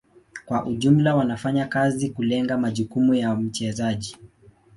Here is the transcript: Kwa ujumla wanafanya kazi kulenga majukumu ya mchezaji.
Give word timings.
Kwa 0.45 0.65
ujumla 0.65 1.15
wanafanya 1.15 1.65
kazi 1.67 2.09
kulenga 2.09 2.57
majukumu 2.57 3.13
ya 3.13 3.35
mchezaji. 3.35 4.17